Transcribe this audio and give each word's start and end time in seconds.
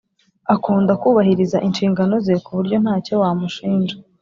Akunda 0.55 0.91
kubahiriza 1.01 1.57
inshingano 1.67 2.15
ze 2.25 2.35
ku 2.43 2.51
buryo 2.57 2.77
ntacyo 2.83 3.13
wamushinja 3.21 3.95